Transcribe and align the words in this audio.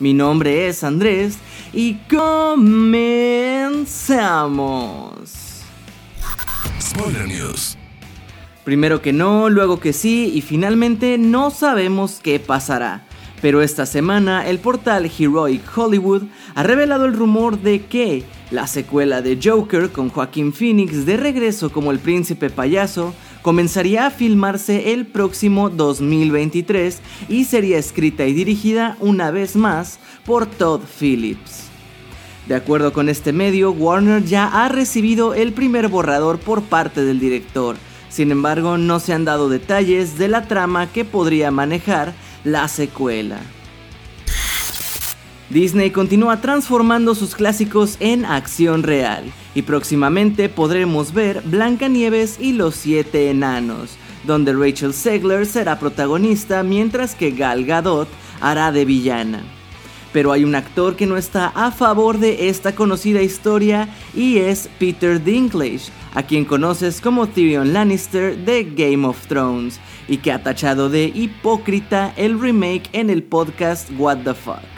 Mi 0.00 0.14
nombre 0.14 0.68
es 0.68 0.84
Andrés 0.84 1.38
y 1.72 1.94
comenzamos. 2.08 2.84
Spoiler 6.80 7.26
News. 7.26 7.76
Primero 8.62 9.02
que 9.02 9.12
no, 9.12 9.48
luego 9.48 9.80
que 9.80 9.92
sí 9.92 10.30
y 10.32 10.40
finalmente 10.40 11.18
no 11.18 11.50
sabemos 11.50 12.20
qué 12.22 12.38
pasará. 12.38 13.06
Pero 13.42 13.60
esta 13.60 13.86
semana 13.86 14.46
el 14.46 14.60
portal 14.60 15.10
Heroic 15.18 15.62
Hollywood 15.76 16.22
ha 16.54 16.62
revelado 16.62 17.04
el 17.04 17.14
rumor 17.14 17.60
de 17.60 17.86
que 17.86 18.24
la 18.52 18.68
secuela 18.68 19.20
de 19.20 19.38
Joker 19.42 19.90
con 19.90 20.10
Joaquín 20.10 20.52
Phoenix 20.52 21.06
de 21.06 21.16
regreso 21.16 21.72
como 21.72 21.90
el 21.90 21.98
príncipe 21.98 22.50
payaso 22.50 23.14
comenzaría 23.48 24.04
a 24.04 24.10
filmarse 24.10 24.92
el 24.92 25.06
próximo 25.06 25.70
2023 25.70 27.00
y 27.30 27.44
sería 27.44 27.78
escrita 27.78 28.26
y 28.26 28.34
dirigida 28.34 28.98
una 29.00 29.30
vez 29.30 29.56
más 29.56 29.98
por 30.26 30.44
Todd 30.44 30.82
Phillips. 31.00 31.62
De 32.46 32.54
acuerdo 32.54 32.92
con 32.92 33.08
este 33.08 33.32
medio, 33.32 33.70
Warner 33.70 34.22
ya 34.22 34.48
ha 34.48 34.68
recibido 34.68 35.32
el 35.32 35.54
primer 35.54 35.88
borrador 35.88 36.38
por 36.38 36.60
parte 36.60 37.02
del 37.06 37.20
director, 37.20 37.76
sin 38.10 38.32
embargo 38.32 38.76
no 38.76 39.00
se 39.00 39.14
han 39.14 39.24
dado 39.24 39.48
detalles 39.48 40.18
de 40.18 40.28
la 40.28 40.46
trama 40.46 40.92
que 40.92 41.06
podría 41.06 41.50
manejar 41.50 42.12
la 42.44 42.68
secuela. 42.68 43.40
Disney 45.50 45.90
continúa 45.90 46.42
transformando 46.42 47.14
sus 47.14 47.34
clásicos 47.34 47.96
en 48.00 48.26
acción 48.26 48.82
real 48.82 49.24
y 49.54 49.62
próximamente 49.62 50.50
podremos 50.50 51.14
ver 51.14 51.40
Blancanieves 51.42 52.38
y 52.38 52.52
los 52.52 52.74
siete 52.74 53.30
enanos, 53.30 53.96
donde 54.24 54.52
Rachel 54.52 54.92
Segler 54.92 55.46
será 55.46 55.78
protagonista 55.78 56.62
mientras 56.62 57.14
que 57.14 57.30
Gal 57.30 57.64
Gadot 57.64 58.08
hará 58.42 58.72
de 58.72 58.84
villana. 58.84 59.42
Pero 60.12 60.32
hay 60.32 60.44
un 60.44 60.54
actor 60.54 60.96
que 60.96 61.06
no 61.06 61.16
está 61.16 61.46
a 61.54 61.70
favor 61.70 62.18
de 62.18 62.50
esta 62.50 62.74
conocida 62.74 63.22
historia 63.22 63.88
y 64.14 64.36
es 64.38 64.68
Peter 64.78 65.22
Dinklage, 65.22 65.90
a 66.14 66.24
quien 66.24 66.44
conoces 66.44 67.00
como 67.00 67.26
Tyrion 67.26 67.72
Lannister 67.72 68.36
de 68.36 68.64
Game 68.64 69.06
of 69.06 69.26
Thrones 69.26 69.80
y 70.08 70.18
que 70.18 70.30
ha 70.30 70.42
tachado 70.42 70.90
de 70.90 71.06
hipócrita 71.06 72.12
el 72.16 72.38
remake 72.38 72.90
en 72.92 73.08
el 73.08 73.22
podcast 73.22 73.90
What 73.98 74.18
the 74.24 74.34
Fuck. 74.34 74.77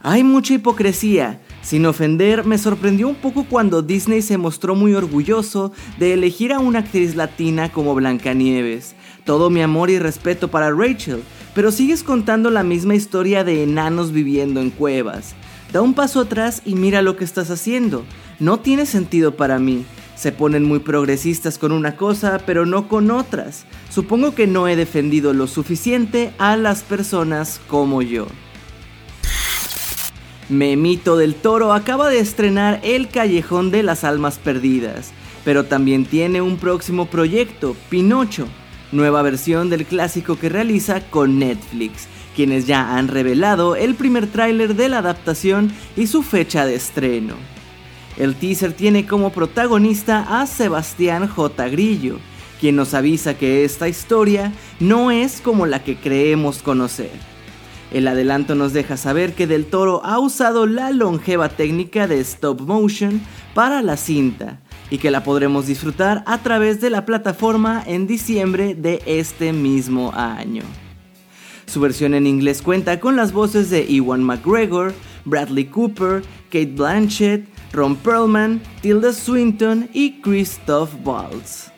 Hay 0.00 0.22
mucha 0.22 0.54
hipocresía. 0.54 1.40
Sin 1.60 1.84
ofender, 1.84 2.46
me 2.46 2.56
sorprendió 2.56 3.08
un 3.08 3.16
poco 3.16 3.44
cuando 3.44 3.82
Disney 3.82 4.22
se 4.22 4.38
mostró 4.38 4.76
muy 4.76 4.94
orgulloso 4.94 5.72
de 5.98 6.14
elegir 6.14 6.52
a 6.52 6.60
una 6.60 6.80
actriz 6.80 7.16
latina 7.16 7.72
como 7.72 7.94
Blancanieves. 7.96 8.94
Todo 9.24 9.50
mi 9.50 9.60
amor 9.60 9.90
y 9.90 9.98
respeto 9.98 10.48
para 10.48 10.70
Rachel, 10.70 11.22
pero 11.54 11.72
sigues 11.72 12.04
contando 12.04 12.50
la 12.50 12.62
misma 12.62 12.94
historia 12.94 13.42
de 13.42 13.64
enanos 13.64 14.12
viviendo 14.12 14.60
en 14.60 14.70
cuevas. 14.70 15.34
Da 15.72 15.82
un 15.82 15.94
paso 15.94 16.20
atrás 16.20 16.62
y 16.64 16.76
mira 16.76 17.02
lo 17.02 17.16
que 17.16 17.24
estás 17.24 17.50
haciendo. 17.50 18.04
No 18.38 18.60
tiene 18.60 18.86
sentido 18.86 19.36
para 19.36 19.58
mí. 19.58 19.84
Se 20.14 20.30
ponen 20.32 20.64
muy 20.64 20.78
progresistas 20.78 21.58
con 21.58 21.72
una 21.72 21.96
cosa, 21.96 22.40
pero 22.46 22.66
no 22.66 22.88
con 22.88 23.10
otras. 23.10 23.66
Supongo 23.90 24.34
que 24.34 24.46
no 24.46 24.68
he 24.68 24.76
defendido 24.76 25.32
lo 25.32 25.48
suficiente 25.48 26.32
a 26.38 26.56
las 26.56 26.82
personas 26.82 27.60
como 27.68 28.00
yo. 28.00 28.28
Memito 30.48 31.18
del 31.18 31.34
Toro 31.34 31.74
acaba 31.74 32.08
de 32.08 32.20
estrenar 32.20 32.80
El 32.82 33.08
Callejón 33.08 33.70
de 33.70 33.82
las 33.82 34.02
Almas 34.02 34.38
Perdidas, 34.38 35.12
pero 35.44 35.66
también 35.66 36.06
tiene 36.06 36.40
un 36.40 36.56
próximo 36.56 37.04
proyecto, 37.04 37.76
Pinocho, 37.90 38.48
nueva 38.90 39.20
versión 39.20 39.68
del 39.68 39.84
clásico 39.84 40.38
que 40.38 40.48
realiza 40.48 41.02
con 41.02 41.38
Netflix, 41.38 42.08
quienes 42.34 42.66
ya 42.66 42.96
han 42.96 43.08
revelado 43.08 43.76
el 43.76 43.94
primer 43.94 44.26
tráiler 44.26 44.74
de 44.74 44.88
la 44.88 44.98
adaptación 44.98 45.70
y 45.98 46.06
su 46.06 46.22
fecha 46.22 46.64
de 46.64 46.76
estreno. 46.76 47.34
El 48.16 48.34
teaser 48.34 48.72
tiene 48.72 49.06
como 49.06 49.30
protagonista 49.30 50.40
a 50.40 50.46
Sebastián 50.46 51.28
J. 51.28 51.68
Grillo, 51.68 52.20
quien 52.58 52.74
nos 52.74 52.94
avisa 52.94 53.36
que 53.36 53.66
esta 53.66 53.86
historia 53.86 54.54
no 54.80 55.10
es 55.10 55.42
como 55.42 55.66
la 55.66 55.84
que 55.84 55.96
creemos 55.96 56.62
conocer 56.62 57.37
el 57.90 58.06
adelanto 58.06 58.54
nos 58.54 58.72
deja 58.72 58.96
saber 58.96 59.34
que 59.34 59.46
Del 59.46 59.66
Toro 59.66 60.04
ha 60.04 60.18
usado 60.18 60.66
la 60.66 60.90
longeva 60.90 61.48
técnica 61.48 62.06
de 62.06 62.20
stop 62.20 62.60
motion 62.60 63.20
para 63.54 63.82
la 63.82 63.96
cinta 63.96 64.60
y 64.90 64.98
que 64.98 65.10
la 65.10 65.22
podremos 65.22 65.66
disfrutar 65.66 66.22
a 66.26 66.38
través 66.38 66.80
de 66.80 66.90
la 66.90 67.04
plataforma 67.04 67.82
en 67.86 68.06
diciembre 68.06 68.74
de 68.74 69.02
este 69.06 69.52
mismo 69.52 70.12
año. 70.14 70.62
Su 71.66 71.80
versión 71.80 72.14
en 72.14 72.26
inglés 72.26 72.62
cuenta 72.62 72.98
con 72.98 73.16
las 73.16 73.32
voces 73.32 73.68
de 73.68 73.94
Ewan 73.94 74.22
McGregor, 74.22 74.94
Bradley 75.24 75.66
Cooper, 75.66 76.22
Kate 76.50 76.72
Blanchett, 76.74 77.46
Ron 77.72 77.96
Perlman, 77.96 78.62
Tilda 78.80 79.12
Swinton 79.12 79.88
y 79.92 80.20
Christoph 80.22 80.90
Waltz. 81.04 81.70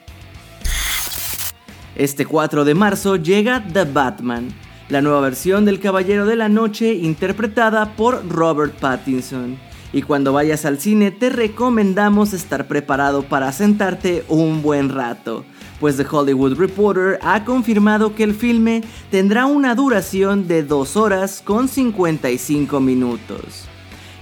Este 1.97 2.25
4 2.25 2.65
de 2.65 2.75
marzo 2.75 3.17
llega 3.17 3.65
The 3.73 3.85
Batman, 3.85 4.55
la 4.91 5.01
nueva 5.01 5.21
versión 5.21 5.65
del 5.65 5.79
Caballero 5.79 6.27
de 6.27 6.37
la 6.37 6.49
Noche 6.49 6.95
interpretada 6.95 7.95
por 7.95 8.29
Robert 8.29 8.75
Pattinson. 8.75 9.57
Y 9.93 10.03
cuando 10.03 10.33
vayas 10.33 10.65
al 10.65 10.79
cine 10.79 11.11
te 11.13 11.31
recomendamos 11.31 12.33
estar 12.33 12.67
preparado 12.67 13.23
para 13.23 13.53
sentarte 13.53 14.25
un 14.29 14.63
buen 14.63 14.89
rato, 14.89 15.45
pues 15.79 15.97
The 15.97 16.07
Hollywood 16.09 16.59
Reporter 16.59 17.19
ha 17.23 17.45
confirmado 17.45 18.15
que 18.15 18.25
el 18.25 18.35
filme 18.35 18.83
tendrá 19.11 19.47
una 19.47 19.75
duración 19.75 20.47
de 20.47 20.63
2 20.65 20.97
horas 20.97 21.43
con 21.45 21.69
55 21.69 22.81
minutos. 22.81 23.67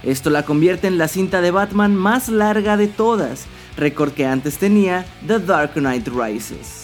Esto 0.03 0.29
la 0.29 0.43
convierte 0.43 0.87
en 0.87 0.97
la 0.97 1.07
cinta 1.07 1.41
de 1.41 1.51
Batman 1.51 1.95
más 1.95 2.29
larga 2.29 2.77
de 2.77 2.87
todas, 2.87 3.45
récord 3.75 4.11
que 4.11 4.25
antes 4.25 4.57
tenía 4.57 5.05
The 5.27 5.39
Dark 5.39 5.73
Knight 5.73 6.07
Rises. 6.07 6.78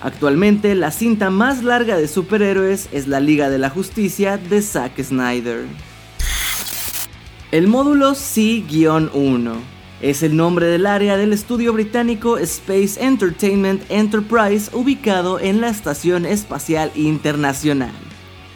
Actualmente 0.00 0.74
la 0.76 0.92
cinta 0.92 1.28
más 1.28 1.64
larga 1.64 1.96
de 1.96 2.06
superhéroes 2.06 2.88
es 2.92 3.08
la 3.08 3.18
Liga 3.18 3.50
de 3.50 3.58
la 3.58 3.68
Justicia 3.68 4.38
de 4.38 4.62
Zack 4.62 5.02
Snyder. 5.02 5.64
El 7.50 7.66
módulo 7.66 8.14
C-1 8.14 9.54
es 10.00 10.22
el 10.22 10.36
nombre 10.36 10.66
del 10.66 10.86
área 10.86 11.16
del 11.16 11.32
estudio 11.32 11.72
británico 11.72 12.38
Space 12.38 13.02
Entertainment 13.04 13.82
Enterprise 13.88 14.70
ubicado 14.72 15.40
en 15.40 15.60
la 15.60 15.68
Estación 15.68 16.26
Espacial 16.26 16.92
Internacional. 16.94 17.90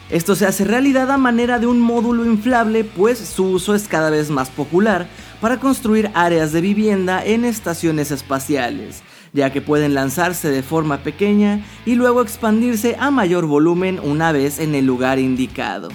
Esto 0.09 0.35
se 0.35 0.45
hace 0.45 0.63
realidad 0.63 1.11
a 1.11 1.17
manera 1.17 1.59
de 1.59 1.67
un 1.67 1.81
módulo 1.81 2.23
inflable 2.23 2.85
pues 2.85 3.17
su 3.19 3.45
uso 3.45 3.75
es 3.75 3.89
cada 3.89 4.09
vez 4.09 4.29
más 4.29 4.49
popular 4.49 5.07
para 5.41 5.59
construir 5.59 6.09
áreas 6.13 6.53
de 6.53 6.61
vivienda 6.61 7.25
en 7.25 7.43
estaciones 7.43 8.11
espaciales, 8.11 9.01
ya 9.33 9.51
que 9.51 9.61
pueden 9.61 9.93
lanzarse 9.93 10.49
de 10.49 10.63
forma 10.63 10.99
pequeña 10.99 11.65
y 11.85 11.95
luego 11.95 12.21
expandirse 12.21 12.95
a 12.99 13.11
mayor 13.11 13.45
volumen 13.45 13.99
una 14.01 14.31
vez 14.31 14.59
en 14.59 14.75
el 14.75 14.85
lugar 14.85 15.19
indicado. 15.19 15.89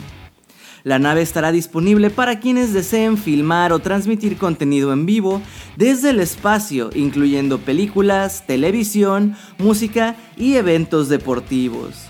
La 0.85 0.99
nave 0.99 1.23
estará 1.23 1.53
disponible 1.53 2.09
para 2.09 2.41
quienes 2.41 2.73
deseen 2.73 3.19
filmar 3.19 3.73
o 3.73 3.79
transmitir 3.79 4.37
contenido 4.37 4.93
en 4.93 5.07
vivo 5.07 5.43
desde 5.77 6.11
el 6.11 6.21
espacio, 6.21 6.91
incluyendo 6.95 7.59
películas, 7.59 8.47
televisión, 8.47 9.37
música 9.59 10.17
y 10.37 10.55
eventos 10.55 11.09
deportivos. 11.09 12.09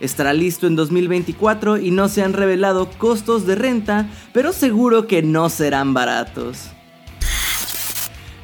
Estará 0.00 0.32
listo 0.32 0.66
en 0.66 0.76
2024 0.76 1.78
y 1.78 1.90
no 1.90 2.08
se 2.08 2.22
han 2.22 2.32
revelado 2.32 2.88
costos 2.98 3.46
de 3.46 3.56
renta, 3.56 4.08
pero 4.32 4.52
seguro 4.52 5.06
que 5.06 5.22
no 5.22 5.48
serán 5.48 5.92
baratos. 5.92 6.70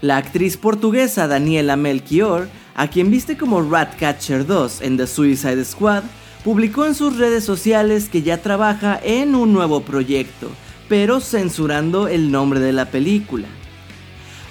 La 0.05 0.19
actriz 0.19 0.59
portuguesa 0.59 1.29
Daniela 1.29 1.77
Melchior, 1.77 2.51
a 2.75 2.89
quien 2.89 3.11
viste 3.11 3.39
como 3.39 3.63
Ratcatcher 3.63 4.45
2 4.45 4.83
en 4.83 4.99
The 4.99 5.07
Suicide 5.07 5.65
Squad, 5.65 6.03
publicó 6.45 6.85
en 6.85 6.95
sus 6.95 7.17
redes 7.17 7.43
sociales 7.43 8.11
que 8.11 8.21
ya 8.21 8.43
trabaja 8.43 9.01
en 9.03 9.35
un 9.35 9.55
nuevo 9.55 9.81
proyecto, 9.81 10.51
pero 10.91 11.21
censurando 11.21 12.07
el 12.07 12.31
nombre 12.31 12.61
de 12.61 12.75
la 12.75 12.91
película. 12.91 13.49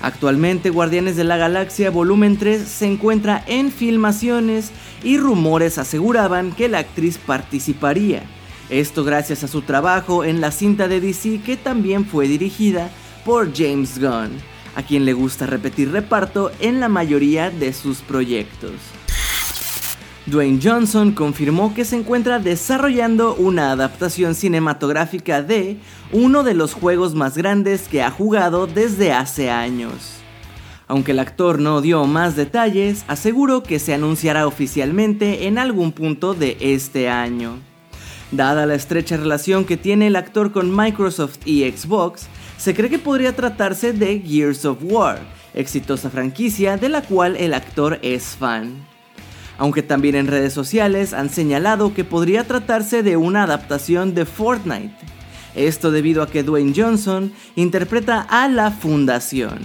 Actualmente 0.02 0.72
Guardianes 0.72 1.18
de 1.18 1.24
la 1.24 1.38
Galaxia 1.38 1.92
Volumen 1.92 2.38
3 2.38 2.68
se 2.68 2.88
encuentra 2.88 3.44
en 3.46 3.72
filmaciones 3.72 4.72
y 5.04 5.20
rumores 5.20 5.78
aseguraban 5.78 6.52
que 6.54 6.68
la 6.68 6.80
actriz 6.80 7.20
participaría. 7.20 8.24
Esto 8.72 9.04
gracias 9.04 9.44
a 9.44 9.48
su 9.48 9.62
trabajo 9.62 10.24
en 10.24 10.42
la 10.42 10.50
cinta 10.50 10.88
de 10.88 11.00
DC 11.00 11.42
que 11.46 11.58
también 11.58 12.06
fue 12.06 12.28
dirigida 12.28 12.90
por 13.24 13.56
James 13.56 14.00
Gunn, 14.00 14.32
a 14.75 14.84
quien 14.84 15.06
le 15.06 15.14
gusta 15.14 15.46
repetir 15.46 15.92
reparto 15.92 16.52
en 16.60 16.80
la 16.80 16.90
mayoría 16.90 17.50
de 17.50 17.74
sus 17.74 18.00
proyectos. 18.00 18.72
Dwayne 20.25 20.60
Johnson 20.64 21.12
confirmó 21.12 21.74
que 21.74 21.84
se 21.84 21.98
encuentra 21.98 22.40
desarrollando 22.40 23.36
una 23.36 23.72
adaptación 23.72 24.36
cinematográfica 24.36 25.42
de 25.42 25.78
uno 26.14 26.44
de 26.44 26.54
los 26.54 26.74
juegos 26.74 27.14
más 27.14 27.38
grandes 27.38 27.90
que 27.90 28.02
ha 28.02 28.10
jugado 28.10 28.66
desde 28.66 29.12
hace 29.12 29.52
años. 29.52 30.24
Aunque 30.88 31.12
el 31.12 31.19
actor 31.19 31.60
no 31.60 31.81
dio 31.81 32.06
más 32.06 32.36
detalles, 32.36 33.04
aseguró 33.08 33.64
que 33.64 33.80
se 33.80 33.94
anunciará 33.94 34.48
oficialmente 34.48 35.48
en 35.48 35.58
algún 35.58 35.92
punto 35.92 36.34
de 36.34 36.58
este 36.62 37.10
año. 37.10 37.73
Dada 38.33 38.65
la 38.65 38.75
estrecha 38.75 39.15
relación 39.15 39.63
que 39.63 39.77
tiene 39.77 40.07
el 40.07 40.15
actor 40.15 40.51
con 40.51 40.75
Microsoft 40.75 41.38
y 41.45 41.69
Xbox, 41.69 42.27
se 42.57 42.74
cree 42.74 42.89
que 42.89 43.00
podría 43.00 43.35
tratarse 43.35 43.94
de 43.94 44.19
Gears 44.19 44.65
of 44.65 44.80
War, 44.81 45.19
exitosa 45.53 46.09
franquicia 46.09 46.77
de 46.77 46.89
la 46.89 47.03
cual 47.03 47.35
el 47.38 47.53
actor 47.53 48.00
es 48.01 48.35
fan 48.35 48.94
aunque 49.57 49.83
también 49.83 50.15
en 50.15 50.27
redes 50.27 50.51
sociales 50.51 51.13
han 51.13 51.30
señalado 51.30 51.94
que 51.94 52.03
podría 52.03 52.45
tratarse 52.45 53.03
de 53.03 53.18
una 53.18 53.44
adaptación 53.44 54.13
de 54.13 54.25
Fortnite. 54.25 54.95
Esto 55.56 55.91
debido 55.91 56.24
a 56.24 56.27
que 56.27 56.44
Dwayne 56.44 56.74
Johnson 56.75 57.31
interpreta 57.56 58.21
a 58.21 58.47
la 58.47 58.71
Fundación, 58.71 59.59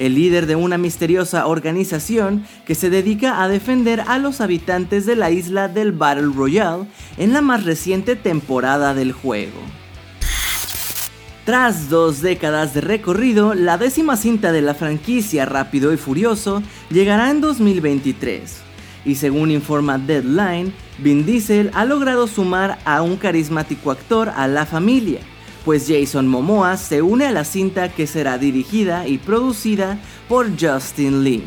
el 0.00 0.14
líder 0.14 0.46
de 0.46 0.56
una 0.56 0.78
misteriosa 0.78 1.46
organización 1.46 2.44
que 2.66 2.74
se 2.74 2.90
dedica 2.90 3.42
a 3.42 3.48
defender 3.48 4.02
a 4.08 4.18
los 4.18 4.40
habitantes 4.40 5.06
de 5.06 5.14
la 5.14 5.30
isla 5.30 5.68
del 5.68 5.92
Battle 5.92 6.32
Royale 6.34 6.86
en 7.18 7.32
la 7.32 7.42
más 7.42 7.64
reciente 7.64 8.16
temporada 8.16 8.94
del 8.94 9.12
juego. 9.12 9.60
Tras 11.44 11.90
dos 11.90 12.22
décadas 12.22 12.74
de 12.74 12.80
recorrido, 12.80 13.54
la 13.54 13.76
décima 13.76 14.16
cinta 14.16 14.52
de 14.52 14.62
la 14.62 14.74
franquicia 14.74 15.44
Rápido 15.44 15.92
y 15.92 15.98
Furioso 15.98 16.62
llegará 16.90 17.30
en 17.30 17.40
2023 17.40 18.70
y 19.04 19.14
según 19.14 19.50
informa 19.50 19.98
Deadline, 19.98 20.72
Vin 20.98 21.24
Diesel 21.24 21.70
ha 21.74 21.84
logrado 21.84 22.26
sumar 22.26 22.78
a 22.84 23.02
un 23.02 23.16
carismático 23.16 23.90
actor 23.90 24.30
a 24.30 24.46
la 24.46 24.66
familia, 24.66 25.20
pues 25.64 25.86
Jason 25.88 26.26
Momoa 26.26 26.76
se 26.76 27.02
une 27.02 27.26
a 27.26 27.32
la 27.32 27.44
cinta 27.44 27.88
que 27.88 28.06
será 28.06 28.38
dirigida 28.38 29.06
y 29.06 29.18
producida 29.18 29.98
por 30.28 30.48
Justin 30.58 31.24
Lin. 31.24 31.44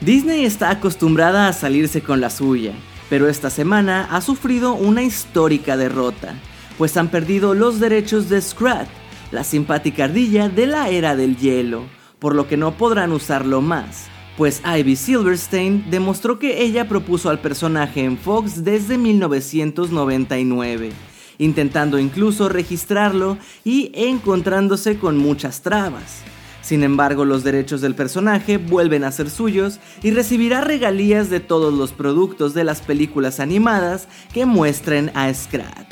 Disney 0.00 0.44
está 0.44 0.70
acostumbrada 0.70 1.48
a 1.48 1.52
salirse 1.52 2.00
con 2.00 2.20
la 2.20 2.30
suya, 2.30 2.72
pero 3.08 3.28
esta 3.28 3.50
semana 3.50 4.08
ha 4.10 4.20
sufrido 4.20 4.74
una 4.74 5.02
histórica 5.02 5.76
derrota, 5.76 6.34
pues 6.78 6.96
han 6.96 7.08
perdido 7.08 7.54
los 7.54 7.80
derechos 7.80 8.28
de 8.28 8.40
Scrat, 8.40 8.88
la 9.30 9.44
simpática 9.44 10.04
ardilla 10.04 10.48
de 10.48 10.66
la 10.66 10.88
era 10.88 11.16
del 11.16 11.36
hielo, 11.36 11.82
por 12.18 12.34
lo 12.34 12.48
que 12.48 12.56
no 12.56 12.72
podrán 12.72 13.12
usarlo 13.12 13.60
más 13.60 14.10
pues 14.40 14.62
Ivy 14.64 14.96
Silverstein 14.96 15.84
demostró 15.90 16.38
que 16.38 16.62
ella 16.62 16.88
propuso 16.88 17.28
al 17.28 17.40
personaje 17.40 18.02
en 18.02 18.16
Fox 18.16 18.64
desde 18.64 18.96
1999, 18.96 20.92
intentando 21.40 21.98
incluso 21.98 22.48
registrarlo 22.50 23.38
y 23.64 23.90
encontrándose 23.94 24.98
con 24.98 25.16
muchas 25.16 25.62
trabas. 25.62 26.20
Sin 26.60 26.84
embargo, 26.84 27.24
los 27.24 27.42
derechos 27.42 27.80
del 27.80 27.94
personaje 27.94 28.58
vuelven 28.58 29.04
a 29.04 29.10
ser 29.10 29.30
suyos 29.30 29.80
y 30.02 30.10
recibirá 30.10 30.60
regalías 30.60 31.30
de 31.30 31.40
todos 31.40 31.72
los 31.72 31.92
productos 31.92 32.52
de 32.52 32.64
las 32.64 32.82
películas 32.82 33.40
animadas 33.40 34.06
que 34.34 34.44
muestren 34.44 35.10
a 35.14 35.32
Scrat. 35.32 35.88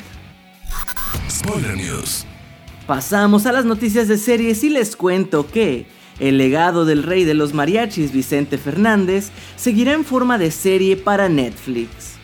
Pasamos 2.85 3.47
a 3.47 3.51
las 3.51 3.65
noticias 3.65 4.07
de 4.07 4.17
series 4.19 4.63
y 4.63 4.69
les 4.69 4.95
cuento 4.95 5.47
que 5.47 5.87
el 6.19 6.37
legado 6.37 6.85
del 6.85 7.01
rey 7.01 7.23
de 7.23 7.33
los 7.33 7.55
mariachis 7.55 8.11
Vicente 8.11 8.59
Fernández 8.59 9.31
seguirá 9.55 9.93
en 9.93 10.05
forma 10.05 10.37
de 10.37 10.51
serie 10.51 10.97
para 10.97 11.27
Netflix. 11.27 12.18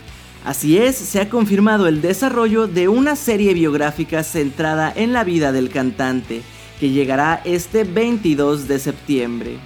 Así 0.45 0.77
es, 0.77 0.95
se 0.95 1.19
ha 1.19 1.27
confirmado 1.27 1.88
el 1.88 2.03
desarrollo 2.03 2.68
de 2.68 2.88
una 2.88 3.15
serie 3.15 3.56
biográfica 3.56 4.24
centrada 4.24 4.94
en 4.95 5.12
la 5.12 5.24
vida 5.24 5.51
del 5.51 5.71
cantante, 5.71 6.44
que 6.80 6.92
llegará 6.92 7.42
este 7.45 7.83
22 7.83 8.68
de 8.68 8.77
septiembre. 8.77 9.57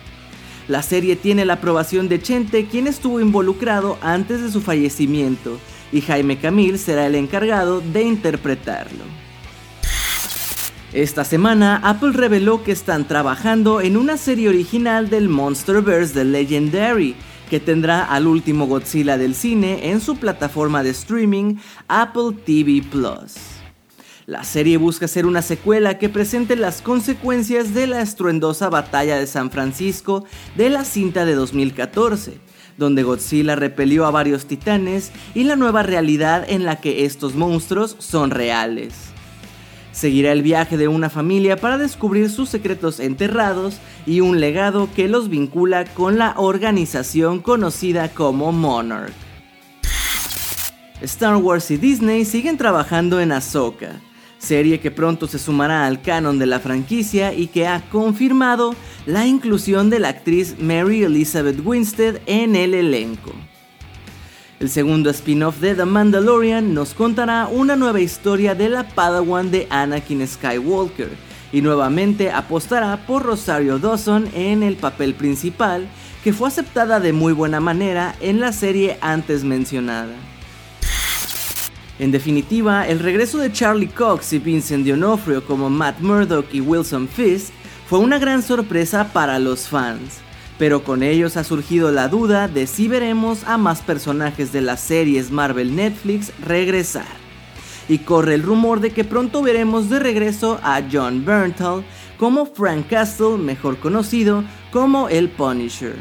La 0.70 0.82
serie 0.82 1.18
tiene 1.18 1.44
la 1.44 1.56
aprobación 1.56 2.08
de 2.08 2.22
Chente, 2.22 2.66
quien 2.68 2.88
estuvo 2.88 3.20
involucrado 3.20 3.98
antes 4.02 4.42
de 4.42 4.50
su 4.52 4.62
fallecimiento, 4.62 5.60
y 5.92 6.00
Jaime 6.00 6.38
Camil 6.38 6.80
será 6.80 7.08
el 7.08 7.16
encargado 7.16 7.82
de 7.82 8.04
interpretarlo. 8.04 9.04
Esta 10.94 11.26
semana 11.26 11.82
Apple 11.84 12.14
reveló 12.14 12.64
que 12.64 12.72
están 12.72 13.06
trabajando 13.06 13.82
en 13.82 13.98
una 13.98 14.16
serie 14.16 14.48
original 14.48 15.10
del 15.10 15.28
Monsterverse 15.28 16.14
de 16.14 16.24
Legendary, 16.24 17.16
que 17.50 17.60
tendrá 17.60 18.04
al 18.06 18.28
último 18.28 18.68
Godzilla 18.68 19.18
del 19.18 19.36
cine 19.36 19.90
en 19.90 20.02
su 20.02 20.18
plataforma 20.18 20.84
de 20.84 20.92
streaming 20.92 21.56
Apple 21.88 22.38
TV 22.46 22.84
Plus. 22.90 23.36
La 24.26 24.44
serie 24.44 24.78
busca 24.78 25.08
ser 25.08 25.26
una 25.26 25.42
secuela 25.42 25.98
que 25.98 26.08
presente 26.08 26.56
las 26.56 26.84
consecuencias 26.84 27.74
de 27.74 27.88
la 27.88 28.02
estruendosa 28.02 28.70
batalla 28.70 29.18
de 29.18 29.26
San 29.26 29.50
Francisco 29.50 30.24
de 30.56 30.70
la 30.70 30.86
cinta 30.86 31.26
de 31.26 31.34
2014, 31.34 32.40
donde 32.78 33.02
Godzilla 33.02 33.56
repelió 33.56 34.06
a 34.06 34.12
varios 34.12 34.46
titanes 34.46 35.12
y 35.34 35.46
la 35.46 35.56
nueva 35.56 35.82
realidad 35.82 36.46
en 36.48 36.64
la 36.64 36.80
que 36.80 37.06
estos 37.06 37.34
monstruos 37.34 37.96
son 37.98 38.30
reales. 38.30 39.09
Seguirá 40.00 40.32
el 40.32 40.44
viaje 40.44 40.78
de 40.78 40.88
una 40.88 41.10
familia 41.10 41.58
para 41.58 41.78
descubrir 41.78 42.30
sus 42.30 42.48
secretos 42.48 43.02
enterrados 43.02 43.80
y 44.06 44.22
un 44.22 44.40
legado 44.40 44.88
que 44.96 45.10
los 45.10 45.28
vincula 45.28 45.84
con 45.84 46.18
la 46.18 46.36
organización 46.38 47.42
conocida 47.42 48.08
como 48.08 48.54
Monarch. 48.54 49.12
Star 51.02 51.36
Wars 51.36 51.70
y 51.72 51.76
Disney 51.76 52.24
siguen 52.24 52.58
trabajando 52.58 53.20
en 53.20 53.34
Ahsoka, 53.34 54.00
serie 54.38 54.80
que 54.80 54.90
pronto 54.90 55.28
se 55.28 55.38
sumará 55.38 55.86
al 55.86 56.02
canon 56.02 56.40
de 56.40 56.46
la 56.46 56.62
franquicia 56.62 57.34
y 57.34 57.48
que 57.48 57.68
ha 57.68 57.82
confirmado 57.90 58.76
la 59.06 59.28
inclusión 59.28 59.90
de 59.90 60.00
la 60.00 60.08
actriz 60.08 60.56
Mary 60.62 61.04
Elizabeth 61.04 61.60
Winstead 61.62 62.22
en 62.26 62.56
el 62.56 62.74
elenco. 62.74 63.34
El 64.60 64.70
segundo 64.70 65.10
spin-off 65.10 65.62
de 65.62 65.74
The 65.74 65.86
Mandalorian 65.86 66.74
nos 66.74 66.94
contará 66.94 67.48
una 67.48 67.78
nueva 67.78 68.02
historia 68.02 68.56
de 68.56 68.68
la 68.68 68.84
Padawan 68.90 69.52
de 69.52 69.68
Anakin 69.70 70.28
Skywalker 70.28 71.12
y 71.54 71.62
nuevamente 71.62 72.30
apostará 72.30 72.98
por 73.08 73.24
Rosario 73.24 73.80
Dawson 73.80 74.28
en 74.34 74.62
el 74.62 74.76
papel 74.76 75.14
principal, 75.14 75.88
que 76.26 76.34
fue 76.34 76.50
aceptada 76.50 77.00
de 77.00 77.14
muy 77.14 77.32
buena 77.32 77.62
manera 77.62 78.16
en 78.20 78.42
la 78.42 78.52
serie 78.52 78.98
antes 79.00 79.46
mencionada. 79.46 80.14
En 81.98 82.12
definitiva, 82.12 82.86
el 82.86 83.00
regreso 83.00 83.38
de 83.38 83.54
Charlie 83.54 83.88
Cox 83.88 84.34
y 84.34 84.40
Vincent 84.40 84.86
D'Onofrio 84.86 85.46
como 85.46 85.70
Matt 85.70 86.02
Murdock 86.02 86.54
y 86.54 86.60
Wilson 86.60 87.08
Fisk 87.08 87.54
fue 87.88 88.00
una 88.00 88.20
gran 88.20 88.42
sorpresa 88.42 89.14
para 89.14 89.40
los 89.40 89.70
fans 89.70 90.20
pero 90.60 90.84
con 90.84 91.02
ellos 91.02 91.38
ha 91.38 91.44
surgido 91.46 91.90
la 91.92 92.10
duda 92.10 92.50
de 92.50 92.68
si 92.68 92.90
veremos 92.90 93.46
a 93.46 93.58
más 93.58 93.82
personajes 93.82 94.52
de 94.52 94.62
las 94.62 94.82
series 94.82 95.32
Marvel 95.32 95.74
Netflix 95.76 96.34
regresar. 96.46 97.08
Y 97.88 98.00
corre 98.00 98.36
el 98.36 98.44
rumor 98.44 98.82
de 98.82 98.92
que 98.92 99.06
pronto 99.06 99.42
veremos 99.42 99.90
de 99.90 100.00
regreso 100.00 100.60
a 100.62 100.82
John 100.92 101.26
Bernthal 101.26 101.84
como 102.20 102.46
Frank 102.46 102.88
Castle, 102.90 103.38
mejor 103.38 103.80
conocido 103.80 104.44
como 104.72 105.08
el 105.08 105.30
Punisher. 105.30 105.96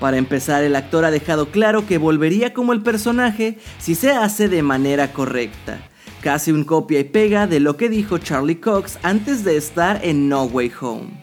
Para 0.00 0.16
empezar, 0.16 0.64
el 0.64 0.74
actor 0.74 1.04
ha 1.04 1.10
dejado 1.10 1.50
claro 1.50 1.86
que 1.86 1.98
volvería 1.98 2.52
como 2.52 2.72
el 2.72 2.82
personaje 2.82 3.58
si 3.78 3.94
se 3.94 4.10
hace 4.10 4.48
de 4.48 4.62
manera 4.62 5.12
correcta, 5.12 5.78
casi 6.20 6.50
un 6.50 6.64
copia 6.64 6.98
y 6.98 7.04
pega 7.04 7.46
de 7.46 7.60
lo 7.60 7.76
que 7.76 7.88
dijo 7.88 8.18
Charlie 8.18 8.56
Cox 8.56 8.98
antes 9.02 9.44
de 9.44 9.56
estar 9.56 10.00
en 10.02 10.28
No 10.28 10.44
Way 10.44 10.72
Home. 10.80 11.19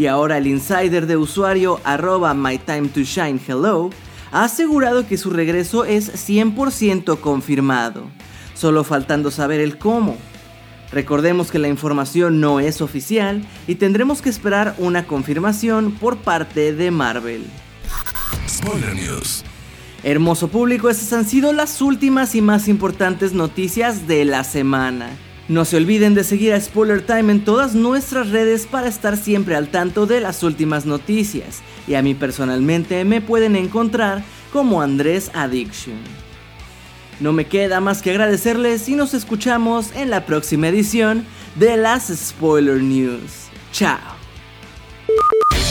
Y 0.00 0.06
ahora 0.06 0.38
el 0.38 0.46
insider 0.46 1.06
de 1.06 1.18
usuario 1.18 1.78
arroba 1.84 2.32
mytimetoshinehello 2.32 3.90
ha 4.32 4.44
asegurado 4.44 5.06
que 5.06 5.18
su 5.18 5.28
regreso 5.28 5.84
es 5.84 6.26
100% 6.26 7.20
confirmado, 7.20 8.04
solo 8.54 8.82
faltando 8.82 9.30
saber 9.30 9.60
el 9.60 9.76
cómo. 9.76 10.16
Recordemos 10.90 11.50
que 11.50 11.58
la 11.58 11.68
información 11.68 12.40
no 12.40 12.60
es 12.60 12.80
oficial 12.80 13.46
y 13.66 13.74
tendremos 13.74 14.22
que 14.22 14.30
esperar 14.30 14.74
una 14.78 15.06
confirmación 15.06 15.92
por 15.92 16.16
parte 16.16 16.72
de 16.72 16.90
Marvel. 16.90 17.44
Spoiler 18.48 18.94
News. 18.94 19.44
Hermoso 20.02 20.48
público, 20.48 20.88
esas 20.88 21.12
han 21.12 21.26
sido 21.26 21.52
las 21.52 21.82
últimas 21.82 22.34
y 22.34 22.40
más 22.40 22.68
importantes 22.68 23.34
noticias 23.34 24.08
de 24.08 24.24
la 24.24 24.44
semana. 24.44 25.10
No 25.50 25.64
se 25.64 25.78
olviden 25.78 26.14
de 26.14 26.22
seguir 26.22 26.52
a 26.52 26.60
Spoiler 26.60 27.04
Time 27.04 27.32
en 27.32 27.44
todas 27.44 27.74
nuestras 27.74 28.30
redes 28.30 28.68
para 28.68 28.86
estar 28.86 29.16
siempre 29.16 29.56
al 29.56 29.66
tanto 29.66 30.06
de 30.06 30.20
las 30.20 30.44
últimas 30.44 30.86
noticias. 30.86 31.60
Y 31.88 31.94
a 31.94 32.02
mí 32.02 32.14
personalmente 32.14 33.04
me 33.04 33.20
pueden 33.20 33.56
encontrar 33.56 34.22
como 34.52 34.80
Andrés 34.80 35.28
Addiction. 35.34 35.96
No 37.18 37.32
me 37.32 37.48
queda 37.48 37.80
más 37.80 38.00
que 38.00 38.10
agradecerles 38.10 38.88
y 38.88 38.94
nos 38.94 39.12
escuchamos 39.12 39.90
en 39.96 40.08
la 40.08 40.24
próxima 40.24 40.68
edición 40.68 41.26
de 41.56 41.76
las 41.76 42.16
Spoiler 42.16 42.80
News. 42.80 43.48
Chao. 43.72 44.09